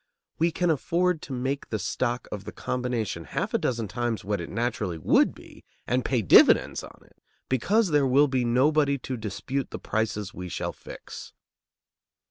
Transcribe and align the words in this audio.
We 0.39 0.51
can 0.51 0.71
afford 0.71 1.21
to 1.21 1.31
make 1.31 1.69
the 1.69 1.77
stock 1.77 2.27
of 2.31 2.43
the 2.45 2.51
combination 2.51 3.23
half 3.25 3.53
a 3.53 3.59
dozen 3.59 3.87
times 3.87 4.23
what 4.25 4.41
it 4.41 4.49
naturally 4.49 4.97
would 4.97 5.35
be 5.35 5.63
and 5.85 6.03
pay 6.03 6.23
dividends 6.23 6.83
on 6.83 7.03
it, 7.05 7.21
because 7.49 7.89
there 7.89 8.07
will 8.07 8.27
be 8.27 8.43
nobody 8.43 8.97
to 8.97 9.15
dispute 9.15 9.69
the 9.69 9.77
prices 9.77 10.33
we 10.33 10.49
shall 10.49 10.73
fix. 10.73 11.33